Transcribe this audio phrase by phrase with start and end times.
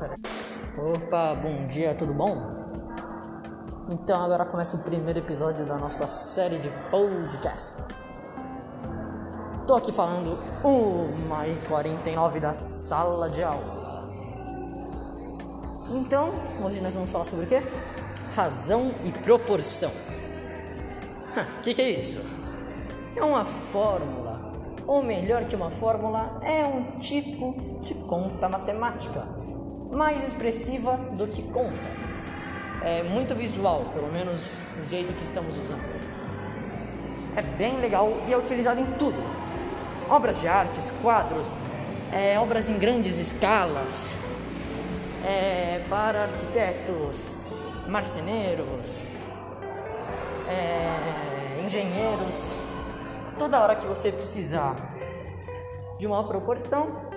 [0.00, 2.34] Opa, bom dia, tudo bom?
[3.90, 8.18] Então agora começa o primeiro episódio da nossa série de podcasts.
[9.66, 14.08] Tô aqui falando 1h49 da sala de aula.
[15.90, 16.32] Então,
[16.64, 17.62] hoje nós vamos falar sobre o quê?
[18.34, 19.90] Razão e proporção.
[21.58, 22.24] O que, que é isso?
[23.14, 24.54] É uma fórmula,
[24.86, 29.28] ou melhor que uma fórmula, é um tipo de conta matemática,
[29.90, 32.00] mais expressiva do que conta.
[32.82, 35.84] É muito visual, pelo menos do jeito que estamos usando.
[37.36, 39.22] É bem legal e é utilizado em tudo:
[40.08, 41.52] obras de artes, quadros,
[42.12, 44.14] é, obras em grandes escalas,
[45.26, 47.26] é, para arquitetos,
[47.86, 49.02] marceneiros,
[50.48, 52.60] é, engenheiros.
[53.38, 54.76] Toda hora que você precisar
[55.98, 57.09] de uma proporção,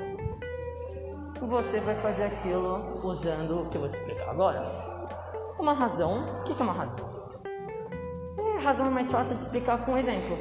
[1.48, 4.62] você vai fazer aquilo usando o que eu vou te explicar agora.
[5.60, 7.10] Uma razão, o que é uma razão?
[8.38, 10.38] É, razão é mais fácil de explicar com um exemplo.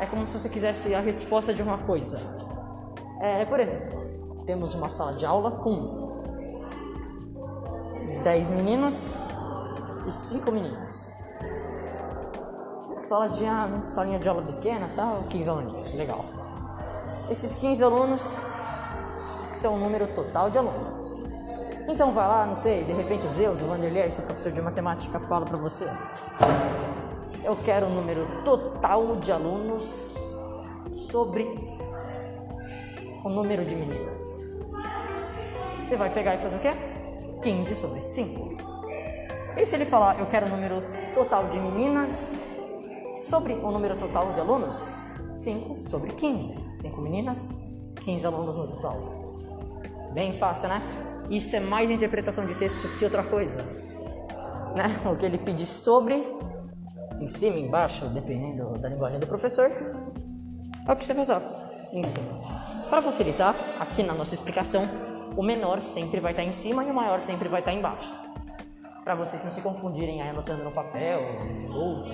[0.00, 2.18] É como se você quisesse a resposta de uma coisa.
[3.20, 6.02] É, por exemplo, temos uma sala de aula com
[8.24, 9.14] 10 meninos
[10.06, 11.16] e 5 meninas.
[13.00, 13.44] Sala de,
[13.90, 16.24] salinha de aula pequena, tal, 15 alunos, legal.
[17.30, 18.36] Esses 15 alunos
[19.54, 21.12] são o número total de alunos.
[21.88, 25.18] Então vai lá, não sei, de repente o Zeus, o Vanderlei, seu professor de matemática,
[25.18, 25.86] fala para você.
[27.44, 30.14] Eu quero o número total de alunos
[30.92, 31.42] sobre
[33.24, 34.40] o número de meninas.
[35.80, 36.72] Você vai pegar e fazer o quê?
[37.42, 38.52] 15 sobre 5.
[39.56, 40.82] E se ele falar, eu quero o número
[41.14, 42.34] total de meninas
[43.16, 44.88] sobre o número total de alunos?
[45.32, 46.70] 5 sobre 15.
[46.70, 49.21] 5 meninas, 15 alunos no total.
[50.12, 50.82] Bem fácil, né?
[51.30, 53.62] Isso é mais interpretação de texto que outra coisa.
[54.74, 55.00] Né?
[55.10, 56.14] O que ele pedir sobre,
[57.18, 59.70] em cima, embaixo, dependendo da linguagem do professor,
[60.86, 61.42] é o que você vai usar
[61.92, 62.40] em cima.
[62.90, 64.86] Para facilitar, aqui na nossa explicação,
[65.34, 68.12] o menor sempre vai estar em cima e o maior sempre vai estar embaixo.
[69.02, 71.20] Para vocês não se confundirem aí anotando no papel,
[71.68, 72.04] no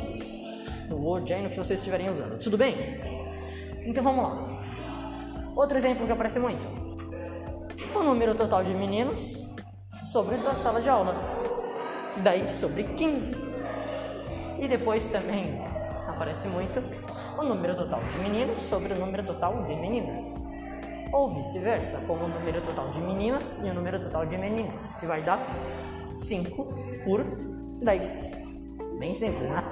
[0.88, 2.38] no Word, aí no que vocês estiverem usando.
[2.38, 2.76] Tudo bem?
[3.84, 5.53] Então vamos lá.
[5.54, 6.88] Outro exemplo que aparece muito
[7.94, 9.37] o número total de meninos
[10.04, 11.15] sobre a sala de aula.
[12.22, 13.32] Daí sobre 15.
[14.59, 15.62] E depois também
[16.06, 16.82] aparece muito
[17.38, 20.47] o número total de meninos sobre o número total de meninas.
[21.12, 25.06] Ou vice-versa, como o número total de meninas e o número total de meninos, que
[25.06, 25.41] vai dar
[26.19, 27.25] 5 por
[27.81, 28.19] 10.
[28.98, 29.62] Bem simples, né?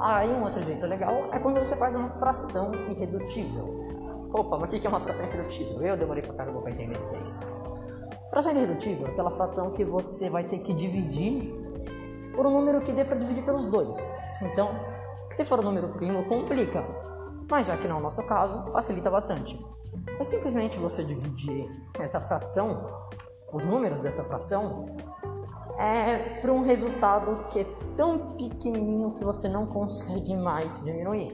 [0.00, 3.81] Aí um outro jeito legal é quando você faz uma fração irredutível.
[4.32, 5.82] Opa, mas o que é uma fração irredutível?
[5.82, 7.44] Eu demorei pra caramba pra entender o que é isso.
[8.30, 11.52] Fração irredutível é aquela fração que você vai ter que dividir
[12.34, 14.16] por um número que dê para dividir pelos dois.
[14.40, 14.70] Então,
[15.32, 16.82] se for um número primo, complica.
[17.50, 19.58] Mas já que não é o nosso caso, facilita bastante.
[20.18, 21.68] É simplesmente você dividir
[22.00, 23.10] essa fração,
[23.52, 24.96] os números dessa fração,
[25.78, 27.66] é, para um resultado que é
[27.96, 31.30] tão pequenininho que você não consegue mais diminuir.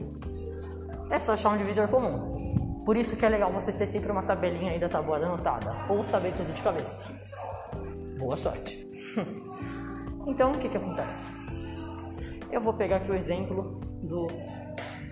[1.09, 2.38] É só achar um divisor comum.
[2.85, 6.03] Por isso que é legal você ter sempre uma tabelinha aí da tabuada anotada, ou
[6.03, 7.01] saber tudo de cabeça.
[8.17, 8.89] Boa sorte.
[10.25, 11.27] então, o que que acontece?
[12.51, 14.27] Eu vou pegar aqui o exemplo do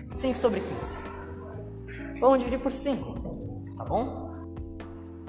[0.08, 0.98] 5 sobre 15.
[2.20, 4.28] Vamos dividir por 5, tá bom?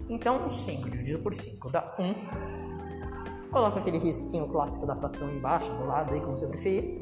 [0.10, 3.50] Então, 5 dividido por 5 dá 1.
[3.52, 7.00] Coloca aquele risquinho clássico da fração embaixo, do lado aí, como você preferir.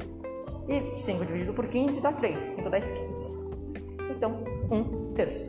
[0.68, 2.38] E 5 dividido por 15 dá 3.
[2.38, 3.26] 5, 10, 15.
[4.10, 5.44] Então, 1 terço.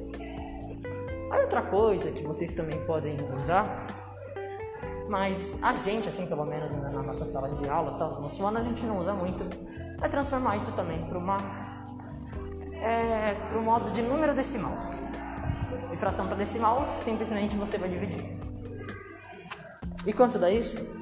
[1.31, 3.87] Aí outra coisa que vocês também podem usar,
[5.07, 8.59] mas a gente, assim, pelo menos né, na nossa sala de aula, tal, nosso ano
[8.59, 9.43] a gente não usa muito,
[10.01, 11.37] é transformar isso também para uma
[12.81, 14.73] é, para o modo de número decimal.
[15.91, 18.23] De fração para decimal, simplesmente você vai dividir.
[20.05, 20.98] E quanto dá isso?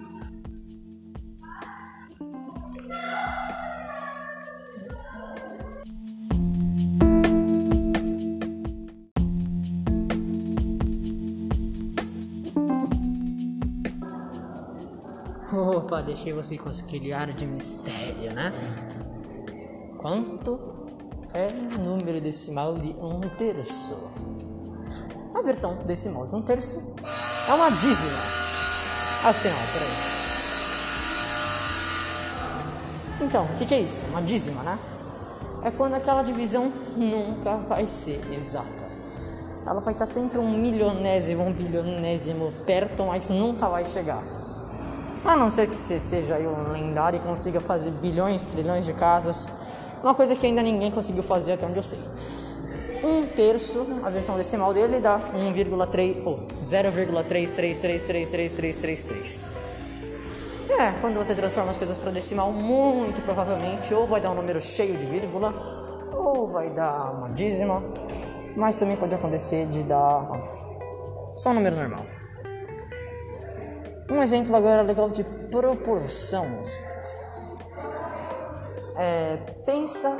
[15.59, 18.53] Opa, deixei você com aquele ar de mistério, né?
[19.97, 20.59] Quanto
[21.33, 23.95] é o número decimal de um terço?
[25.33, 26.95] A versão decimal de um terço
[27.49, 28.19] é uma dízima.
[29.25, 29.89] Assim, ó, peraí.
[33.21, 34.05] Então, o que, que é isso?
[34.11, 34.77] Uma dízima, né?
[35.63, 38.85] É quando aquela divisão nunca vai ser exata.
[39.65, 44.21] ela vai estar sempre um milionésimo, um bilionésimo perto, mas nunca vai chegar.
[45.27, 48.93] A não ser que você seja aí um lendário e consiga fazer bilhões, trilhões de
[48.93, 49.51] casas.
[50.01, 51.99] Uma coisa que ainda ninguém conseguiu fazer até onde eu sei.
[53.03, 59.43] Um terço, a versão decimal dele dá 1,3 ou 0,333333333.
[60.69, 64.61] É, quando você transforma as coisas para decimal, muito provavelmente ou vai dar um número
[64.61, 65.53] cheio de vírgula,
[66.13, 67.83] ou vai dar uma dízima,
[68.55, 70.25] mas também pode acontecer de dar
[71.35, 72.16] só um número normal.
[74.09, 76.45] Um exemplo agora legal de proporção.
[78.95, 80.19] É, pensa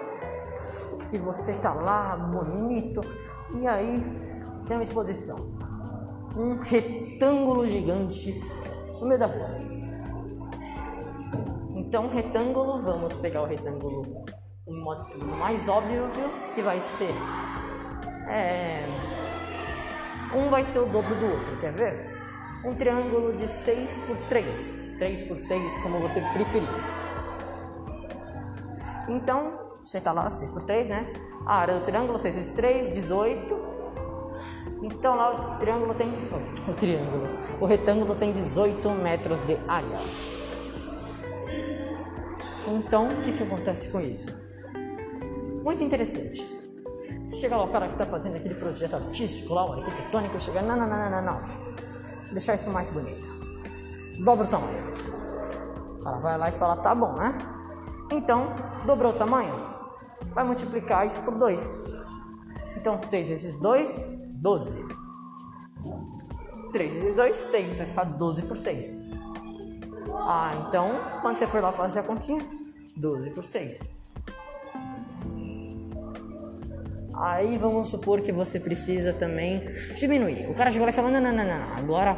[1.10, 3.02] que você tá lá bonito
[3.56, 4.04] e aí
[4.68, 5.38] tem uma exposição.
[6.36, 8.34] Um retângulo gigante
[9.00, 9.50] no meio da rua.
[11.76, 14.26] Então, retângulo, vamos pegar o retângulo
[15.40, 16.04] mais óbvio,
[16.54, 17.14] que vai ser.
[18.30, 18.86] É,
[20.36, 22.17] um vai ser o dobro do outro, quer ver?
[22.64, 26.68] Um triângulo de 6 por 3, 3 por 6, como você preferir.
[29.08, 31.14] Então, você está lá, 6 por 3, né?
[31.46, 33.68] A área do triângulo, 6 vezes 3, 18.
[34.84, 36.10] Então lá o triângulo tem.
[36.68, 37.30] O triângulo.
[37.60, 39.98] O retângulo tem 18 metros de área.
[42.68, 44.30] Então, o que, que acontece com isso?
[45.64, 46.46] Muito interessante.
[47.32, 50.78] Chega lá o cara que está fazendo aquele projeto artístico lá, o arquitetônico, chega, não,
[50.78, 51.67] não, não, não, não
[52.32, 53.32] deixar isso mais bonito.
[54.24, 54.88] Dobra o tamanho.
[56.00, 57.34] O cara vai lá e fala, tá bom, né?
[58.12, 59.54] Então, dobrou o tamanho,
[60.34, 61.84] vai multiplicar isso por 2.
[62.78, 64.88] Então, 6 vezes 2, 12.
[66.72, 67.78] 3 vezes 2, 6.
[67.78, 69.12] Vai ficar 12 por 6.
[70.30, 70.90] Ah, então,
[71.22, 72.46] quando você for lá fazer a continha,
[72.96, 73.97] 12 por 6.
[77.20, 80.48] Aí vamos supor que você precisa também diminuir.
[80.50, 82.16] O cara chegou lá e falou: não, não, não, não, agora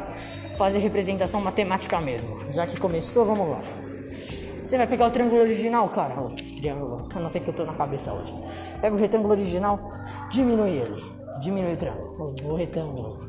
[0.56, 2.38] fazer representação matemática mesmo.
[2.52, 3.62] Já que começou, vamos lá.
[4.62, 6.20] Você vai pegar o triângulo original, cara.
[6.20, 8.34] O triângulo, eu não sei que eu tô na cabeça hoje.
[8.80, 9.90] Pega o retângulo original,
[10.30, 11.02] diminui ele.
[11.40, 13.20] Diminui o triângulo, o, o retângulo.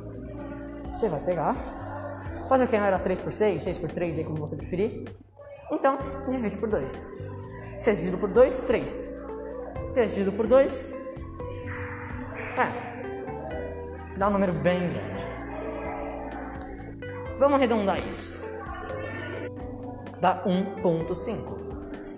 [0.94, 2.18] Você vai pegar.
[2.50, 2.78] Fazer o que?
[2.78, 5.06] Não era 3 por 6, 6 por 3, aí como você preferir.
[5.72, 5.98] Então,
[6.30, 7.12] divide por 2.
[7.80, 9.10] 6 dividido por 2, 3.
[9.94, 11.01] 3 dividido por 2,
[12.58, 14.18] é.
[14.18, 15.26] Dá um número bem grande.
[17.38, 18.42] Vamos arredondar isso.
[20.20, 21.62] Dá 1.5.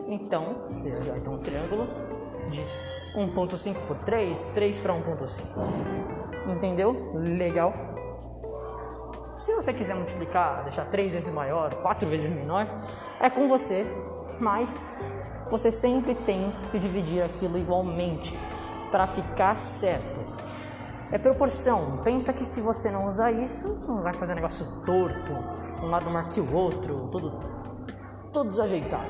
[0.08, 0.62] Então,
[1.06, 1.88] já tem um triângulo
[2.50, 2.62] de
[3.16, 5.44] 1.5 por 3, 3 para 1.5.
[6.54, 7.12] Entendeu?
[7.14, 7.74] Legal.
[9.38, 12.68] Se você quiser multiplicar, deixar 3 vezes maior, 4 vezes menor,
[13.20, 13.86] é com você,
[14.40, 14.86] mas
[15.50, 18.38] você sempre tem que dividir aquilo igualmente
[18.94, 20.22] para ficar certo.
[21.12, 22.02] É proporção.
[22.04, 25.34] Pensa que se você não usar isso, não vai fazer um negócio torto,
[25.82, 29.10] um lado maior que o outro, tudo, desajeitado.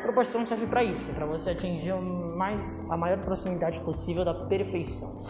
[0.00, 5.22] Proporção serve para isso, para você atingir mais, a maior proximidade possível da perfeição.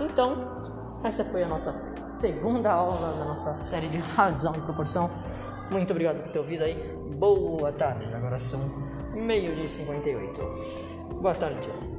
[0.00, 0.62] Então,
[1.04, 1.74] essa foi a nossa
[2.06, 5.10] segunda aula da nossa série de razão e proporção.
[5.70, 6.96] Muito obrigado por ter ouvido aí.
[7.18, 8.60] Boa tarde, agora são
[9.12, 10.95] meio de 58.
[11.14, 11.95] Boa tarde.